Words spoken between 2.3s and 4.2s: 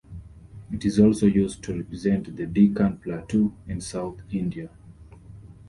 the Deccan Plateau and south